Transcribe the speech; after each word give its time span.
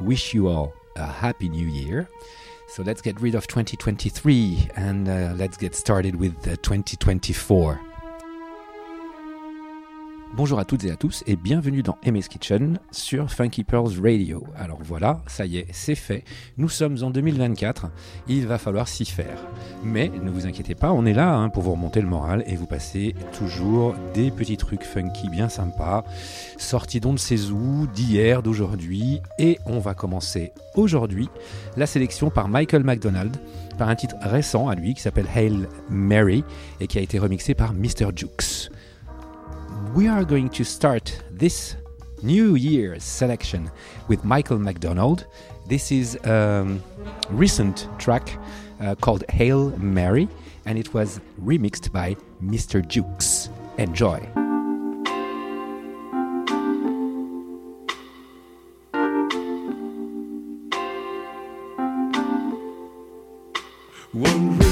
wish 0.00 0.34
you 0.34 0.48
all 0.48 0.74
a 0.96 1.06
happy 1.06 1.48
new 1.48 1.66
year. 1.66 2.08
So 2.68 2.82
let's 2.82 3.00
get 3.00 3.20
rid 3.20 3.34
of 3.34 3.46
2023 3.46 4.70
and 4.76 5.08
uh, 5.08 5.34
let's 5.36 5.56
get 5.56 5.74
started 5.74 6.16
with 6.16 6.36
uh, 6.48 6.56
2024. 6.62 7.80
Bonjour 10.36 10.58
à 10.58 10.66
toutes 10.66 10.84
et 10.84 10.90
à 10.90 10.96
tous 10.96 11.24
et 11.26 11.34
bienvenue 11.34 11.82
dans 11.82 11.96
Ms 12.04 12.28
Kitchen 12.28 12.78
sur 12.90 13.30
Funky 13.30 13.64
Pearls 13.64 13.98
Radio. 14.02 14.44
Alors 14.54 14.80
voilà, 14.82 15.22
ça 15.26 15.46
y 15.46 15.56
est, 15.56 15.66
c'est 15.72 15.94
fait. 15.94 16.24
Nous 16.58 16.68
sommes 16.68 16.98
en 17.02 17.08
2024, 17.08 17.86
il 18.28 18.46
va 18.46 18.58
falloir 18.58 18.86
s'y 18.86 19.06
faire. 19.06 19.38
Mais 19.82 20.10
ne 20.10 20.28
vous 20.28 20.46
inquiétez 20.46 20.74
pas, 20.74 20.92
on 20.92 21.06
est 21.06 21.14
là 21.14 21.34
hein, 21.34 21.48
pour 21.48 21.62
vous 21.62 21.72
remonter 21.72 22.02
le 22.02 22.06
moral 22.06 22.44
et 22.46 22.54
vous 22.54 22.66
passer 22.66 23.14
toujours 23.38 23.94
des 24.12 24.30
petits 24.30 24.58
trucs 24.58 24.84
funky 24.84 25.30
bien 25.30 25.48
sympas, 25.48 26.04
sortis 26.58 27.00
d'on 27.00 27.14
ne 27.14 27.18
sait 27.18 27.48
où, 27.50 27.86
d'hier, 27.86 28.42
d'aujourd'hui. 28.42 29.22
Et 29.38 29.58
on 29.64 29.78
va 29.78 29.94
commencer 29.94 30.52
aujourd'hui 30.74 31.30
la 31.78 31.86
sélection 31.86 32.28
par 32.28 32.48
Michael 32.48 32.84
McDonald 32.84 33.34
par 33.78 33.88
un 33.88 33.94
titre 33.94 34.16
récent 34.20 34.68
à 34.68 34.74
lui 34.74 34.92
qui 34.92 35.00
s'appelle 35.00 35.28
Hail 35.34 35.66
Mary 35.88 36.44
et 36.80 36.88
qui 36.88 36.98
a 36.98 37.00
été 37.00 37.18
remixé 37.18 37.54
par 37.54 37.72
Mr. 37.72 38.10
Jukes. 38.14 38.70
We 39.94 40.08
are 40.08 40.24
going 40.24 40.48
to 40.50 40.64
start 40.64 41.22
this 41.30 41.76
New 42.22 42.54
Year's 42.54 43.04
selection 43.04 43.70
with 44.08 44.24
Michael 44.24 44.58
McDonald. 44.58 45.26
This 45.66 45.92
is 45.92 46.16
a 46.24 46.78
recent 47.30 47.88
track 47.98 48.38
uh, 48.80 48.94
called 48.94 49.24
Hail 49.28 49.70
Mary, 49.78 50.28
and 50.64 50.78
it 50.78 50.94
was 50.94 51.20
remixed 51.42 51.92
by 51.92 52.16
Mr. 52.42 52.86
Jukes. 52.86 53.48
Enjoy. 53.78 54.18
One 64.12 64.65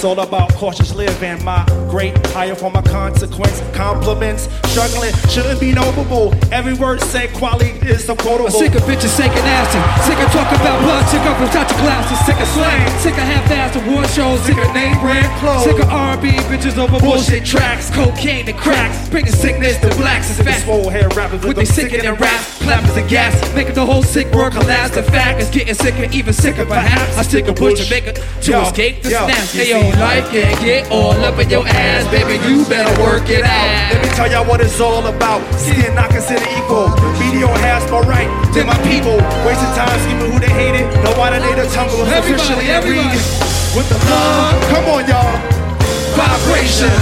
it's 0.00 0.06
all 0.06 0.20
about 0.20 0.50
cautious 0.54 0.94
living. 0.94 1.44
My 1.44 1.62
great 1.90 2.16
higher 2.28 2.54
for 2.54 2.70
my 2.70 2.80
consequence. 2.80 3.60
Compliments, 3.74 4.48
struggling 4.80 5.12
shouldn't 5.28 5.60
be 5.60 5.72
notable. 5.72 6.32
Every 6.52 6.74
word 6.74 7.00
said, 7.00 7.32
quality 7.34 7.76
is 7.86 8.04
so 8.04 8.16
quotable. 8.16 8.46
I'm 8.46 8.52
sick 8.52 8.74
of 8.74 8.82
bitches 8.82 9.12
shaking 9.16 9.44
nasty. 9.44 9.80
Sick 10.08 10.16
of 10.18 10.32
talking 10.32 10.56
about 10.60 10.80
blood. 10.80 11.04
Sick 11.08 11.20
of 11.20 11.36
without 11.40 11.68
your 11.70 11.80
glasses. 11.80 12.18
Sick 12.24 12.40
of 12.40 12.48
slang. 12.48 12.88
Sick 13.00 13.12
of 13.12 13.24
half-assed 13.28 13.76
award 13.84 14.08
shows. 14.08 14.40
Sick 14.42 14.56
of 14.56 14.72
name 14.72 14.96
brand 15.00 15.28
clothes. 15.40 15.64
Sick 15.64 15.78
of 15.78 15.88
R&B 15.88 16.30
bitches 16.48 16.78
over 16.78 16.98
bullshit 16.98 17.44
tracks. 17.44 17.90
Cocaine 17.90 18.48
and 18.48 18.56
cracks. 18.58 19.08
Bringing 19.10 19.32
sickness 19.32 19.76
to 19.80 19.88
blacks. 19.96 20.28
It's 20.30 20.38
Sick 20.38 20.46
of 20.46 20.52
fat. 20.54 20.62
swole 20.64 20.88
hair 20.88 21.08
rappers 21.10 21.42
With 21.44 21.56
them 21.56 21.64
they 21.64 21.64
sickening 21.66 22.00
sickening 22.00 22.20
raps, 22.20 22.58
clappers 22.62 22.96
and 22.96 23.08
gas, 23.08 23.34
making 23.54 23.74
the 23.74 23.84
whole 23.84 24.02
sick 24.02 24.32
world 24.32 24.52
collapse. 24.52 24.94
The 24.94 25.02
fact 25.02 25.40
is 25.42 25.50
getting 25.50 25.74
sicker, 25.74 26.04
even 26.12 26.32
sicker 26.32 26.64
perhaps. 26.64 27.18
I 27.18 27.22
stick 27.22 27.48
a 27.48 27.52
bush 27.52 27.84
to 27.84 27.90
make 27.90 28.06
it 28.06 28.16
to 28.42 28.50
Yo, 28.50 28.62
escape 28.62 29.02
the 29.02 29.10
yo, 29.10 29.26
snaps. 29.26 29.54
you 29.54 29.60
Hey 29.60 29.70
yo, 29.70 29.92
see- 29.92 30.00
life 30.00 30.30
can 30.30 30.64
get 30.64 30.90
all 30.90 31.12
up 31.24 31.38
in 31.38 31.50
your 31.50 31.66
ass, 31.66 32.08
baby. 32.10 32.34
You 32.48 32.64
better 32.64 32.90
work 33.02 33.28
it 33.28 33.44
out. 33.44 33.92
Let 33.92 34.02
me 34.02 34.08
tell 34.16 34.30
y'all 34.30 34.46
what 34.48 34.60
it's 34.60 34.69
all 34.78 35.02
about. 35.08 35.42
Skin 35.58 35.94
not 35.98 36.10
considered 36.14 36.46
equal. 36.54 36.86
BDO 37.18 37.50
has 37.66 37.82
my 37.90 38.04
right 38.06 38.30
to 38.54 38.62
my 38.62 38.78
people. 38.86 39.18
Wasting 39.42 39.72
time 39.74 39.90
scheming 40.06 40.30
who 40.30 40.38
they 40.38 40.52
hated. 40.52 40.86
No 41.02 41.10
why 41.18 41.34
they 41.34 41.54
the 41.58 41.66
tumble 41.74 42.06
officially 42.06 42.70
everybody. 42.70 43.18
With 43.74 43.88
the 43.90 43.98
love. 44.06 44.54
Come 44.70 44.86
on, 44.92 45.02
y'all. 45.10 45.34
Vibration. 46.14 46.92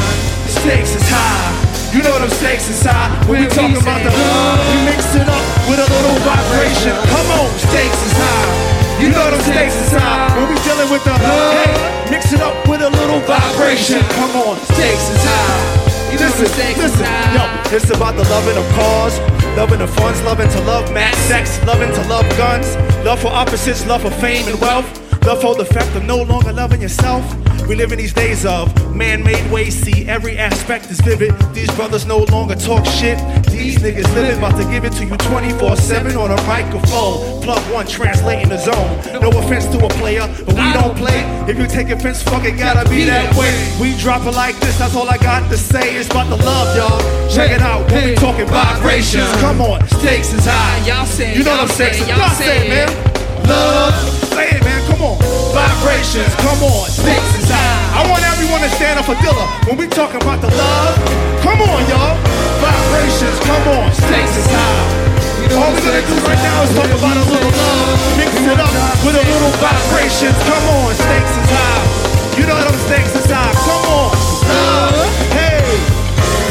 the 0.46 0.50
Stakes 0.62 0.96
is 0.96 1.04
high. 1.04 1.68
You 1.92 2.02
know 2.02 2.18
them 2.20 2.28
stakes 2.28 2.68
is 2.68 2.84
high. 2.84 3.08
When 3.24 3.40
we 3.40 3.48
talking 3.48 3.80
about 3.80 4.04
the 4.04 4.12
love, 4.12 4.60
we 4.68 4.92
mix 4.92 5.08
it 5.16 5.24
up 5.24 5.44
with 5.64 5.80
a 5.80 5.88
little 5.88 6.20
vibration. 6.20 6.92
Come 7.08 7.28
on, 7.40 7.48
stakes 7.56 8.00
is 8.04 8.12
high. 8.12 8.78
You 9.00 9.08
know 9.08 9.30
them 9.30 9.40
stakes 9.40 9.74
is 9.74 9.92
high. 9.96 10.28
When 10.36 10.52
we 10.52 10.60
dealing 10.68 10.90
with 10.92 11.02
the 11.04 11.16
hey, 11.16 12.10
mix 12.10 12.32
it 12.32 12.42
up 12.42 12.68
with 12.68 12.82
a 12.82 12.90
little 12.90 13.20
vibration. 13.20 14.02
Come 14.20 14.36
on, 14.36 14.58
Stakes 14.68 15.08
is 15.08 15.24
high. 15.24 15.87
Listen, 16.10 16.44
the 16.44 16.48
stakes 16.48 16.78
is 16.78 16.98
listen, 16.98 17.06
yo, 17.34 17.76
it's 17.76 17.90
about 17.90 18.16
the 18.16 18.24
loving 18.24 18.56
of 18.56 18.66
cars, 18.72 19.18
loving 19.56 19.78
the 19.78 19.86
funds, 19.86 20.20
loving 20.22 20.48
to 20.48 20.60
love 20.62 20.92
mad 20.92 21.14
sex, 21.28 21.62
loving 21.64 21.92
to 21.92 22.02
love 22.08 22.28
guns, 22.36 22.76
love 23.04 23.20
for 23.20 23.28
opposites, 23.28 23.86
love 23.86 24.02
for 24.02 24.10
fame 24.10 24.48
and 24.48 24.60
wealth, 24.60 24.88
love 25.24 25.40
for 25.40 25.54
the 25.54 25.64
fact 25.64 25.94
of 25.96 26.04
no 26.04 26.22
longer 26.22 26.52
loving 26.52 26.82
yourself. 26.82 27.24
We 27.68 27.76
live 27.76 27.92
in 27.92 27.98
these 27.98 28.14
days 28.14 28.46
of 28.46 28.72
man-made 28.96 29.50
ways, 29.52 29.74
see 29.74 30.08
every 30.08 30.38
aspect 30.38 30.90
is 30.90 31.00
vivid. 31.00 31.34
These 31.52 31.70
brothers 31.76 32.06
no 32.06 32.24
longer 32.32 32.54
talk 32.54 32.86
shit. 32.86 33.18
These 33.50 33.78
niggas 33.78 34.12
living, 34.14 34.38
about 34.38 34.56
to 34.56 34.64
give 34.70 34.84
it 34.84 34.92
to 34.92 35.04
you 35.04 35.12
24-7 35.12 36.16
on 36.16 36.30
a 36.30 36.42
microphone. 36.46 37.42
Plug 37.42 37.60
one, 37.72 37.86
translating 37.86 38.48
the 38.48 38.56
zone. 38.56 39.20
No 39.20 39.28
offense 39.38 39.66
to 39.66 39.84
a 39.84 39.88
player, 40.00 40.26
but 40.46 40.54
we 40.54 40.72
don't 40.72 40.96
play. 40.96 41.20
If 41.46 41.58
you 41.58 41.66
take 41.66 41.90
offense, 41.90 42.22
fuck 42.22 42.44
it, 42.44 42.56
gotta 42.56 42.88
be 42.88 43.04
that 43.04 43.34
way. 43.36 43.52
We 43.80 43.96
drop 43.98 44.26
it 44.26 44.32
like 44.32 44.58
this, 44.60 44.78
that's 44.78 44.96
all 44.96 45.08
I 45.08 45.18
got 45.18 45.50
to 45.50 45.58
say. 45.58 45.96
It's 45.96 46.08
about 46.08 46.30
the 46.30 46.42
love, 46.42 46.74
y'all. 46.74 47.28
Check 47.30 47.50
it 47.50 47.60
out, 47.60 47.90
when 47.90 48.08
we 48.08 48.14
talking 48.14 48.46
vibrations. 48.46 49.30
Come 49.42 49.60
on, 49.60 49.86
Stakes 49.88 50.32
is 50.32 50.46
high. 50.46 50.86
Y'all 50.86 51.04
say, 51.04 51.36
you 51.36 51.44
know 51.44 51.54
y'all 51.54 51.66
them 51.66 51.76
say, 51.76 51.92
sexes. 51.92 52.08
y'all 52.08 52.18
Y'all 52.18 52.30
say 52.30 52.60
say, 52.60 52.68
man. 52.68 53.17
Love, 53.48 53.96
say 54.36 54.52
it, 54.56 54.62
man. 54.62 54.80
Come 54.86 55.02
on, 55.02 55.16
vibrations. 55.56 56.32
Come 56.44 56.60
on, 56.62 56.84
stakes 56.92 57.32
is 57.40 57.48
high. 57.48 57.98
I 57.98 58.06
want 58.08 58.22
everyone 58.28 58.60
to 58.60 58.70
stand 58.76 59.00
up 59.00 59.06
for 59.08 59.16
Dilla 59.24 59.48
when 59.66 59.76
we 59.80 59.88
talking 59.88 60.20
about 60.20 60.40
the 60.44 60.52
love. 60.52 60.94
Come 61.40 61.60
on, 61.64 61.80
y'all. 61.88 62.14
Vibrations. 62.60 63.38
Come 63.48 63.64
on, 63.72 63.88
stakes 63.94 64.36
is 64.36 64.48
high. 64.52 65.08
All 65.56 65.72
we 65.72 65.80
gonna 65.80 66.04
do 66.04 66.14
right 66.28 66.42
now 66.44 66.62
is 66.62 66.70
talk 66.76 66.92
about 66.92 67.16
a 67.16 67.24
little 67.24 67.50
love, 67.50 67.98
mix 68.20 68.30
it 68.36 68.60
up 68.60 68.70
with 69.00 69.16
a 69.16 69.24
little 69.24 69.54
vibrations. 69.58 70.36
Come 70.44 70.66
on, 70.76 70.92
stakes 70.92 71.34
is 71.40 71.48
high. 71.48 72.36
You 72.36 72.44
know 72.46 72.58
them 72.60 72.76
stakes 72.84 73.16
is 73.16 73.26
high. 73.32 73.54
Come 73.64 73.84
on, 73.88 74.12
love. 74.44 75.08
Hey, 75.32 75.64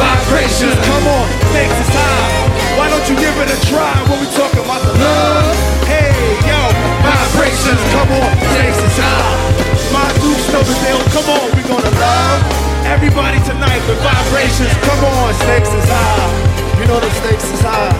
vibrations. 0.01 0.75
Come 0.89 1.05
on, 1.07 1.25
stakes 1.53 1.77
is 1.77 1.91
high. 1.93 2.75
Why 2.75 2.89
don't 2.89 3.05
you 3.07 3.15
give 3.21 3.37
it 3.37 3.53
a 3.53 3.57
try 3.69 3.93
when 4.09 4.19
we 4.19 4.27
talking 4.33 4.65
about 4.65 4.81
the 4.81 4.93
love? 4.97 5.55
Hey, 5.85 6.06
vibrations. 7.03 7.81
Come 7.93 8.11
on, 8.11 8.31
stakes 8.53 8.81
is 8.81 8.97
high. 8.97 9.35
My 9.93 10.07
Duke 10.21 10.41
Snowdale, 10.49 11.01
come 11.15 11.27
on, 11.31 11.45
we 11.55 11.61
gonna 11.63 11.93
love 11.99 12.39
everybody 12.85 13.39
tonight 13.45 13.81
with 13.87 13.99
vibrations. 14.03 14.73
Come 14.85 15.01
on, 15.05 15.33
stakes 15.45 15.71
is 15.71 15.87
high. 15.87 16.79
You 16.79 16.85
know 16.87 16.99
the 16.99 17.09
stakes 17.21 17.47
is 17.51 17.61
high. 17.61 17.93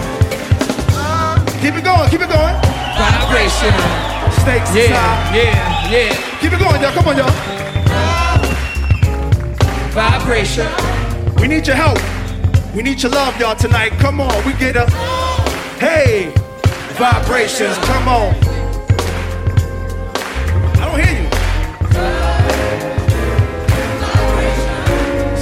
Keep 1.60 1.74
it 1.76 1.84
going, 1.84 2.08
keep 2.10 2.20
it 2.22 2.30
going. 2.30 2.54
Vibration. 2.98 3.74
Stakes 4.42 4.70
is 4.70 4.88
Yeah, 4.90 4.96
high. 4.96 5.36
yeah, 5.36 5.90
yeah. 5.90 6.38
Keep 6.40 6.52
it 6.52 6.58
going, 6.60 6.80
y'all. 6.82 6.92
Come 6.92 7.08
on, 7.08 7.16
y'all. 7.16 7.34
Vibration. 9.92 10.66
We 11.40 11.48
need 11.48 11.66
your 11.66 11.76
help. 11.76 11.98
We 12.74 12.82
need 12.82 13.02
your 13.02 13.10
love, 13.12 13.38
y'all, 13.40 13.56
tonight. 13.56 13.90
Come 13.98 14.20
on, 14.20 14.44
we 14.46 14.52
get 14.54 14.76
a 14.76 14.86
hey 15.80 16.30
vibrations. 16.98 17.76
Come 17.78 18.08
on. 18.08 18.57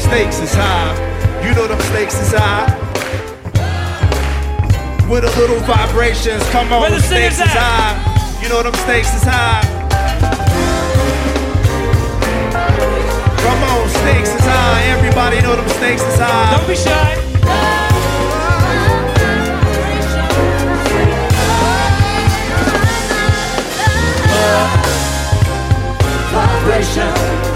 Stakes 0.07 0.39
is 0.39 0.55
high. 0.55 0.95
You 1.45 1.53
know 1.55 1.67
them 1.67 1.81
stakes 1.81 2.15
is 2.21 2.33
high. 2.33 2.71
With 5.11 5.25
a 5.25 5.33
little 5.39 5.59
vibrations. 5.67 6.43
Come 6.51 6.73
on, 6.73 6.81
Where 6.81 6.91
the 6.91 7.01
stakes 7.01 7.41
is 7.41 7.51
high. 7.51 8.41
You 8.41 8.49
know 8.49 8.63
them 8.63 8.75
stakes 8.75 9.13
is 9.15 9.25
high. 9.25 9.63
Come 13.43 13.63
on, 13.65 13.89
stakes 13.89 14.33
is 14.33 14.41
high. 14.41 14.83
Everybody 14.97 15.41
know 15.43 15.57
them 15.57 15.69
stakes 15.71 16.03
is 16.03 16.19
high. 16.19 16.57
Don't 16.57 16.69
be 16.69 16.77
shy. 16.77 17.27
You 26.97 27.56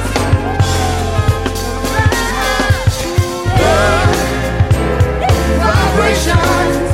know 6.26 6.89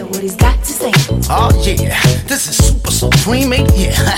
hear 0.00 0.10
what 0.10 0.22
he's 0.22 0.36
got 0.36 0.58
to 0.58 0.72
say. 0.72 0.92
Oh 1.28 1.50
yeah, 1.64 2.00
this 2.26 2.48
is 2.48 2.56
super 2.56 2.90
supreme? 2.90 3.52
Yeah. 3.52 3.92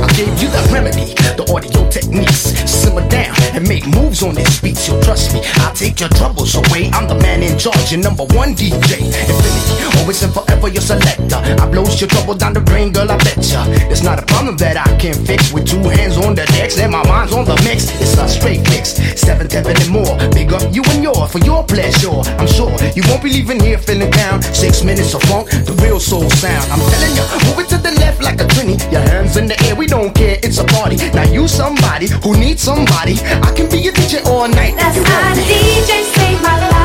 I 0.00 0.06
gave 0.16 0.40
you 0.40 0.48
the 0.48 0.70
remedy, 0.72 1.14
the 1.36 1.50
audio 1.52 1.88
techniques. 1.90 2.54
Simmer 2.70 3.06
down 3.08 3.47
and 3.58 3.68
make 3.68 3.86
moves 3.88 4.22
on 4.22 4.34
this 4.34 4.60
beat. 4.60 4.78
You'll 4.86 5.02
trust 5.02 5.34
me. 5.34 5.42
I'll 5.66 5.74
take 5.74 5.98
your 5.98 6.08
troubles 6.10 6.54
away. 6.54 6.90
I'm 6.94 7.08
the 7.08 7.18
man 7.18 7.42
in 7.42 7.58
charge, 7.58 7.90
your 7.90 8.00
number 8.00 8.24
one 8.38 8.54
DJ. 8.54 9.02
Infinity, 9.02 9.98
always 9.98 10.22
and 10.22 10.32
forever 10.32 10.68
your 10.68 10.82
selector. 10.82 11.42
I 11.42 11.66
blows 11.68 12.00
your 12.00 12.08
trouble 12.08 12.34
down 12.34 12.54
the 12.54 12.60
drain, 12.60 12.92
girl. 12.92 13.10
I 13.10 13.18
betcha. 13.18 13.66
It's 13.90 14.02
not 14.02 14.22
a 14.22 14.26
problem 14.26 14.56
that 14.58 14.76
I 14.78 14.86
can 14.98 15.14
fix 15.26 15.52
with 15.52 15.66
two 15.66 15.82
hands 15.82 16.16
on 16.18 16.34
the 16.34 16.46
decks 16.54 16.78
and 16.78 16.92
my 16.92 17.02
mind's 17.08 17.34
on 17.34 17.44
the 17.44 17.56
mix. 17.66 17.90
It's 18.00 18.16
a 18.16 18.28
straight 18.28 18.62
mix, 18.70 18.94
seven, 19.18 19.50
seven 19.50 19.74
and 19.74 19.90
more. 19.90 20.14
Big 20.30 20.52
up 20.52 20.62
you 20.72 20.82
and 20.94 21.02
your 21.02 21.26
for 21.26 21.38
your 21.40 21.64
pleasure. 21.64 22.22
I'm 22.38 22.46
sure 22.46 22.70
you 22.94 23.02
won't 23.10 23.22
be 23.22 23.30
leaving 23.30 23.58
here 23.58 23.78
feeling 23.78 24.10
down. 24.10 24.42
Six 24.42 24.84
minutes 24.84 25.14
of 25.14 25.22
funk, 25.22 25.50
the 25.50 25.74
real 25.82 25.98
soul 25.98 26.30
sound. 26.30 26.70
I'm 26.70 26.78
telling 26.78 27.14
you, 27.18 27.24
move 27.50 27.58
it 27.58 27.68
to 27.74 27.78
the 27.78 27.90
left 27.98 28.22
like 28.22 28.40
a 28.40 28.46
trini. 28.54 28.78
Your 28.92 29.02
hands 29.02 29.36
in 29.36 29.48
the 29.48 29.58
air, 29.66 29.74
we 29.74 29.86
don't 29.86 30.14
care. 30.14 30.38
It's 30.42 30.58
a 30.58 30.64
party. 30.64 30.96
Now 31.10 31.26
you 31.26 31.48
somebody 31.48 32.06
who 32.22 32.38
needs 32.38 32.62
somebody. 32.62 33.18
I 33.42 33.47
can 33.54 33.68
be 33.68 33.78
your 33.78 33.92
DJ 33.92 34.24
all 34.26 34.48
night. 34.48 34.74
That's 34.76 34.96
You 34.96 35.04
how 35.04 35.34
the. 35.34 35.42
DJ 35.42 36.02
saved 36.14 36.42
my 36.42 36.58
life. 36.60 36.77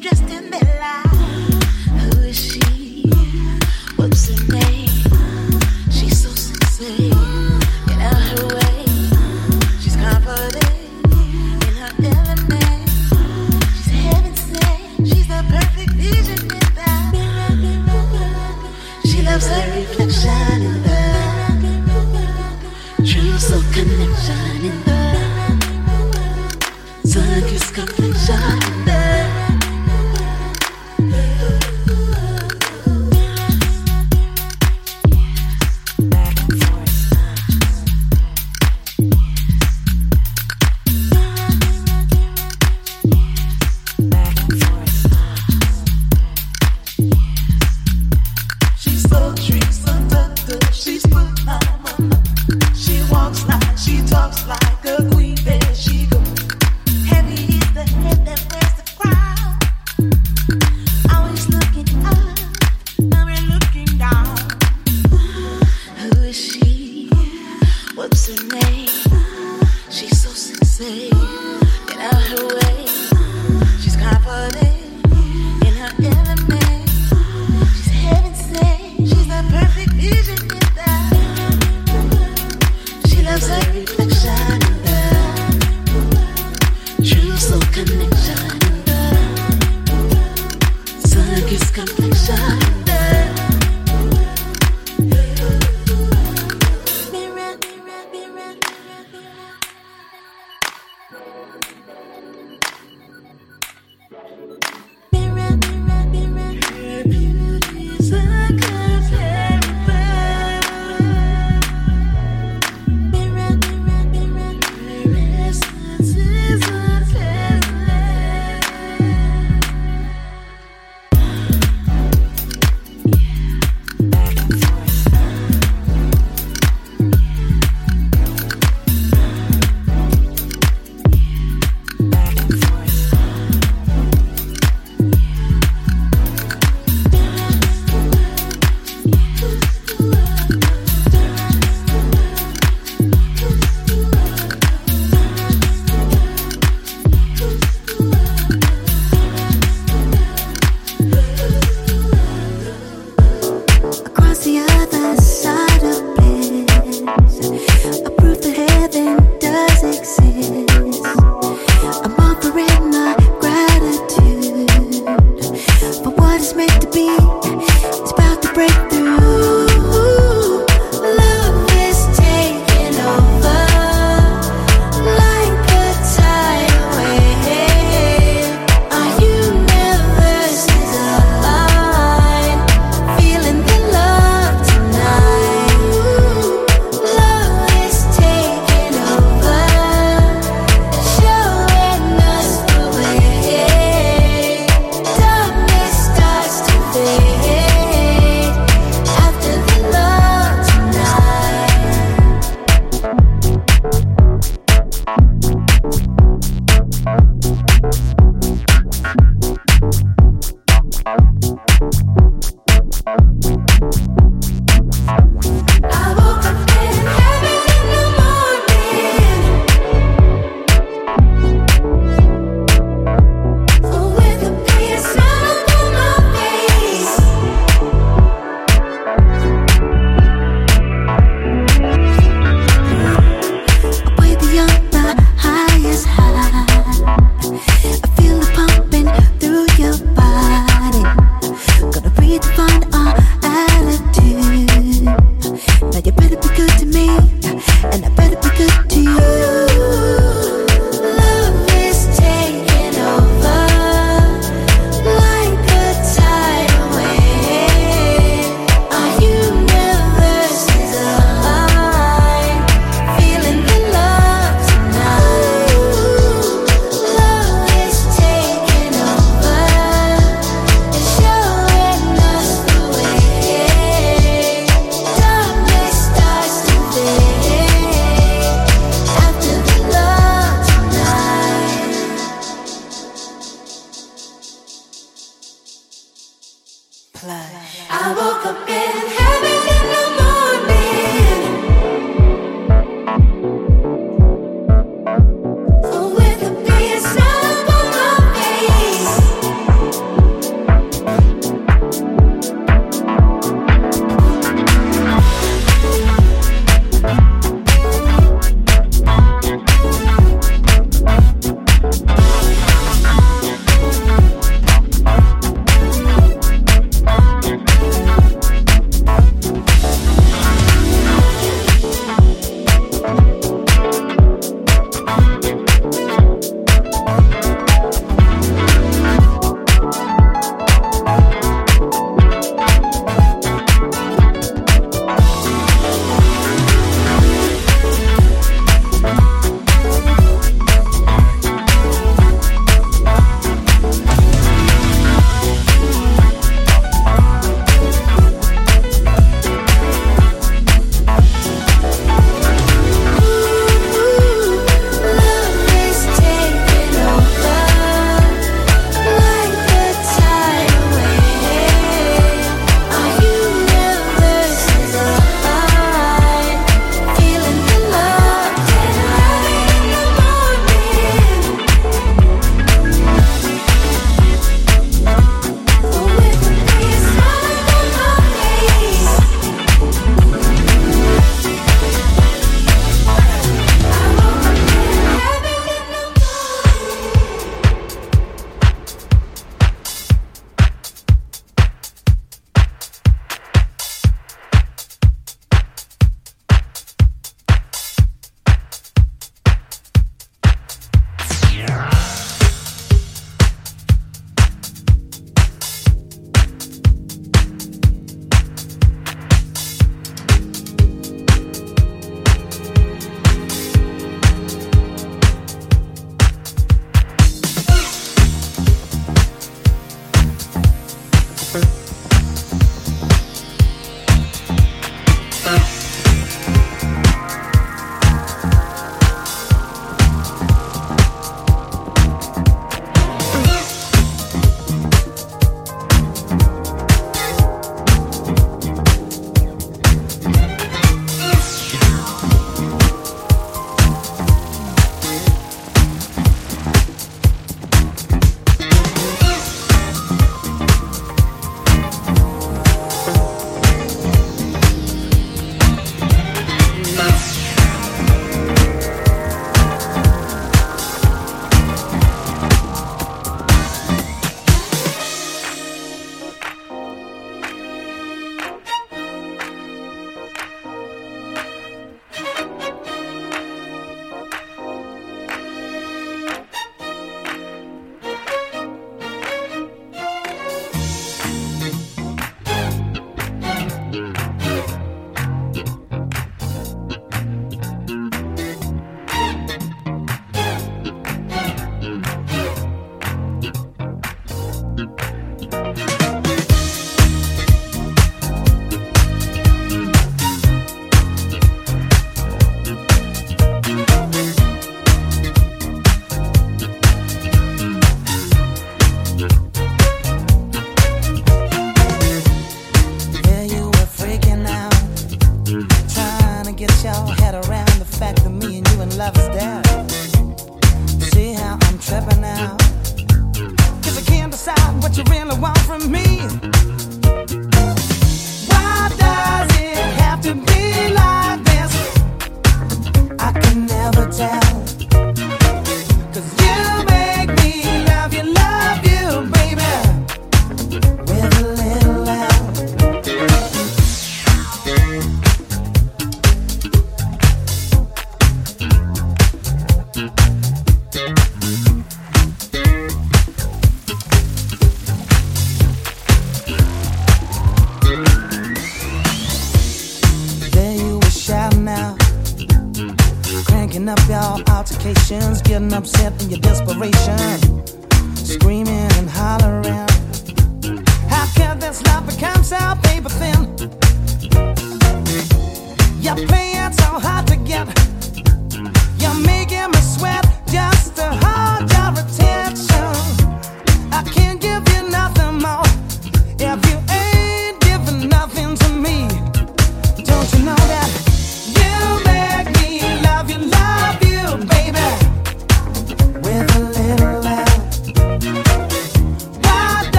Dressed 0.00 0.30
in 0.30 0.50
Bella. 0.50 1.47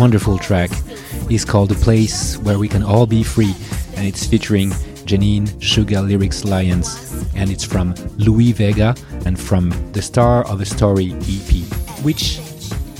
Wonderful 0.00 0.38
track 0.38 0.70
is 1.28 1.44
called 1.44 1.70
A 1.72 1.74
Place 1.74 2.38
Where 2.38 2.58
We 2.58 2.68
Can 2.68 2.82
All 2.82 3.06
Be 3.06 3.22
Free, 3.22 3.54
and 3.96 4.06
it's 4.06 4.26
featuring 4.26 4.70
Janine 5.04 5.62
Sugar 5.62 6.00
Lyrics 6.00 6.42
Lions, 6.42 7.28
and 7.36 7.50
it's 7.50 7.64
from 7.64 7.94
Louie 8.16 8.52
Vega 8.52 8.94
and 9.26 9.38
from 9.38 9.68
the 9.92 10.00
Star 10.00 10.46
of 10.46 10.62
a 10.62 10.64
Story 10.64 11.12
EP, 11.28 11.52
which 12.02 12.40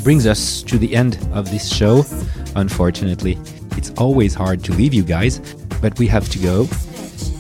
brings 0.05 0.27
us 0.27 0.63
to 0.65 0.77
the 0.77 0.95
end 0.95 1.17
of 1.33 1.51
this 1.51 1.75
show. 1.75 2.05
Unfortunately, 2.55 3.39
it's 3.79 3.93
always 3.93 4.35
hard 4.35 4.63
to 4.65 4.73
leave 4.75 4.93
you 4.93 5.03
guys, 5.03 5.39
but 5.81 5.99
we 5.99 6.07
have 6.07 6.29
to 6.29 6.39
go, 6.39 6.69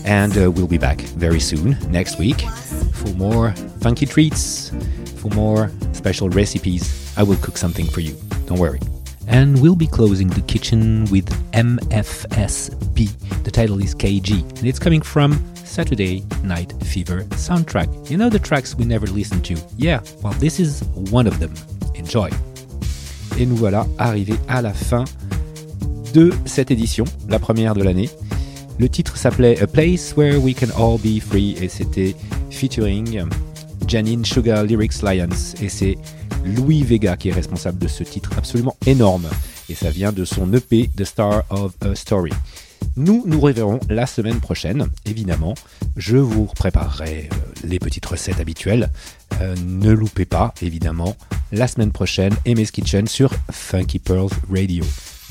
and 0.07 0.39
uh, 0.39 0.51
we'll 0.51 0.69
be 0.69 0.79
back 0.79 1.03
very 1.21 1.39
soon, 1.39 1.77
next 1.93 2.19
week, 2.19 2.41
for 2.95 3.11
more 3.11 3.53
funky 3.83 4.07
treats, 4.07 4.71
for 5.17 5.29
more 5.35 5.71
special 5.93 6.31
recipes. 6.31 7.13
I 7.19 7.23
will 7.25 7.37
cook 7.37 7.59
something 7.59 7.85
for 7.85 8.01
you, 8.01 8.17
don't 8.47 8.59
worry. 8.59 8.81
And 9.33 9.62
we'll 9.62 9.76
be 9.76 9.87
closing 9.87 10.26
the 10.26 10.41
kitchen 10.41 11.05
with 11.05 11.24
MFSB. 11.53 13.45
The 13.45 13.51
title 13.51 13.81
is 13.81 13.95
K-Jee, 13.95 14.41
and 14.41 14.66
it's 14.66 14.81
coming 14.81 15.01
from 15.01 15.41
Saturday 15.55 16.24
Night 16.43 16.74
Fever 16.83 17.22
soundtrack. 17.37 18.11
You 18.11 18.18
know 18.18 18.28
the 18.28 18.41
tracks 18.41 18.74
we 18.74 18.85
never 18.85 19.07
listen 19.07 19.41
to? 19.43 19.57
Yeah, 19.76 20.01
well, 20.20 20.33
this 20.35 20.59
is 20.59 20.83
one 21.12 21.28
of 21.28 21.39
them. 21.39 21.55
Enjoy. 21.95 22.28
Et 23.39 23.47
nous 23.47 23.55
voilà 23.55 23.87
arrivés 23.99 24.39
à 24.49 24.62
la 24.62 24.72
fin 24.72 25.05
de 26.12 26.33
cette 26.45 26.72
édition, 26.72 27.05
la 27.28 27.39
première 27.39 27.74
de 27.74 27.85
l'année. 27.85 28.11
Le 28.81 28.89
titre 28.89 29.16
s'appelait 29.16 29.62
A 29.62 29.68
Place 29.68 30.12
Where 30.16 30.43
We 30.43 30.57
Can 30.57 30.70
All 30.76 30.99
Be 30.99 31.20
Free 31.20 31.55
et 31.62 31.68
c'était 31.68 32.16
featuring 32.51 33.22
Janine 33.87 34.24
Sugar 34.24 34.64
Lyrics 34.64 35.03
Lions 35.03 35.55
et 35.62 35.68
c'est 35.68 35.99
Louis 36.45 36.82
Vega 36.82 37.16
qui 37.16 37.28
est 37.28 37.32
responsable 37.32 37.78
de 37.78 37.88
ce 37.88 38.05
titre 38.05 38.30
absolument 38.36 38.76
énorme 38.86 39.28
et 39.68 39.74
ça 39.74 39.91
vient 39.91 40.12
de 40.12 40.24
son 40.24 40.53
EP 40.53 40.91
The 40.97 41.05
Star 41.05 41.45
of 41.51 41.74
a 41.80 41.95
Story. 41.95 42.32
Nous 42.97 43.22
nous 43.26 43.41
reverrons 43.41 43.78
la 43.88 44.07
semaine 44.07 44.41
prochaine, 44.41 44.88
évidemment. 45.07 45.55
Je 45.97 46.16
vous 46.16 46.47
préparerai 46.47 47.28
euh, 47.32 47.36
les 47.64 47.78
petites 47.78 48.07
recettes 48.07 48.41
habituelles. 48.41 48.91
Euh, 49.41 49.55
ne 49.64 49.93
loupez 49.93 50.24
pas, 50.24 50.53
évidemment, 50.61 51.16
la 51.53 51.68
semaine 51.68 51.93
prochaine, 51.93 52.34
Aimé's 52.45 52.70
Kitchen 52.70 53.07
sur 53.07 53.32
Funky 53.51 53.99
Pearls 53.99 54.30
Radio. 54.51 54.84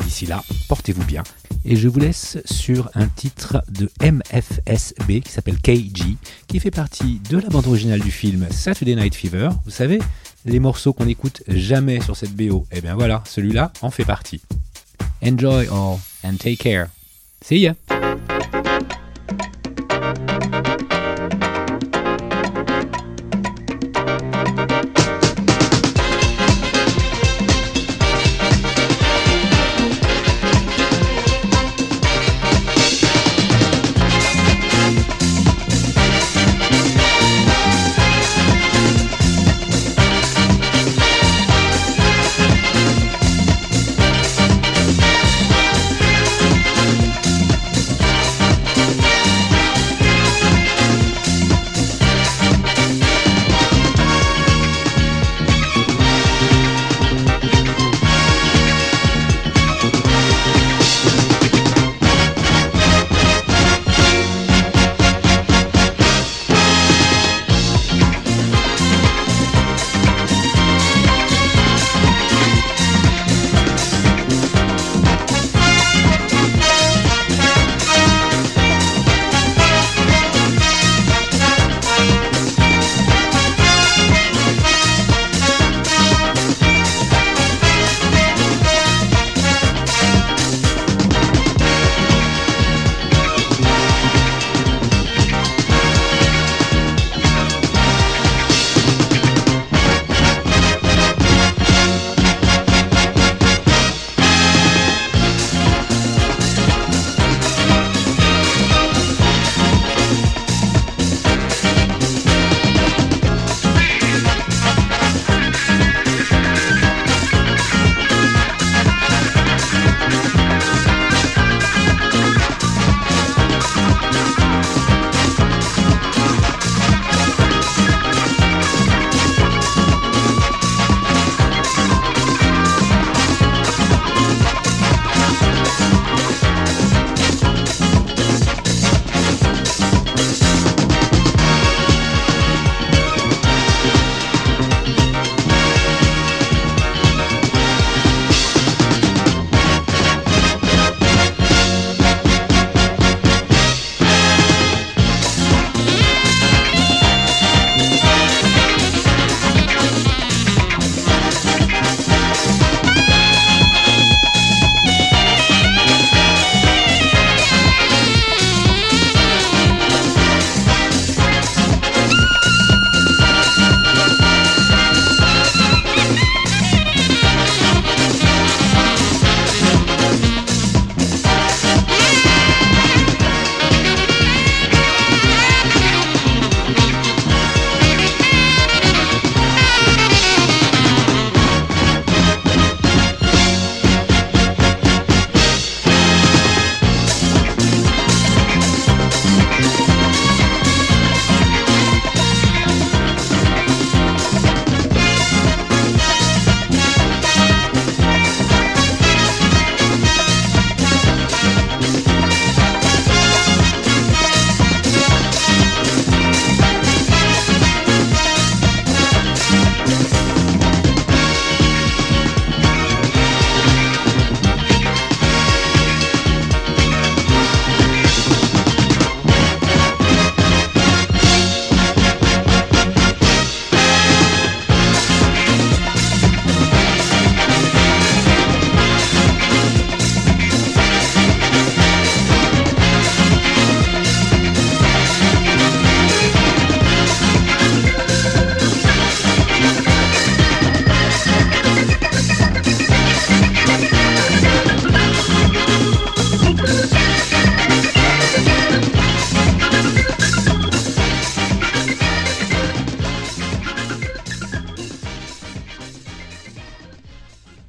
D'ici 0.03 0.25
là, 0.25 0.43
portez-vous 0.69 1.03
bien. 1.03 1.23
Et 1.65 1.75
je 1.75 1.89
vous 1.89 1.99
laisse 1.99 2.37
sur 2.45 2.89
un 2.95 3.07
titre 3.07 3.61
de 3.69 3.89
MFSB 4.01 5.21
qui 5.21 5.31
s'appelle 5.31 5.59
KG, 5.59 6.15
qui 6.47 6.59
fait 6.59 6.71
partie 6.71 7.19
de 7.29 7.37
la 7.37 7.49
bande 7.49 7.67
originale 7.67 7.99
du 7.99 8.11
film 8.11 8.47
Saturday 8.49 8.95
Night 8.95 9.13
Fever. 9.13 9.49
Vous 9.65 9.71
savez, 9.71 9.99
les 10.45 10.59
morceaux 10.59 10.93
qu'on 10.93 11.05
n'écoute 11.05 11.43
jamais 11.47 12.01
sur 12.01 12.15
cette 12.15 12.33
BO. 12.33 12.65
Et 12.71 12.81
bien 12.81 12.95
voilà, 12.95 13.23
celui-là 13.25 13.71
en 13.81 13.91
fait 13.91 14.05
partie. 14.05 14.41
Enjoy 15.23 15.67
all 15.67 15.97
and 16.23 16.37
take 16.37 16.57
care. 16.57 16.87
See 17.41 17.61
ya! 17.61 17.98